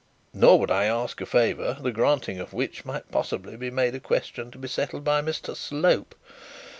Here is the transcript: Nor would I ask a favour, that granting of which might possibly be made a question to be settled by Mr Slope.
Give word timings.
Nor 0.33 0.57
would 0.59 0.71
I 0.71 0.85
ask 0.85 1.21
a 1.21 1.27
favour, 1.27 1.77
that 1.79 1.91
granting 1.91 2.39
of 2.39 2.53
which 2.53 2.85
might 2.85 3.11
possibly 3.11 3.55
be 3.55 3.69
made 3.69 3.93
a 3.93 3.99
question 3.99 4.49
to 4.49 4.57
be 4.57 4.67
settled 4.67 5.03
by 5.03 5.21
Mr 5.21 5.55
Slope. 5.55 6.15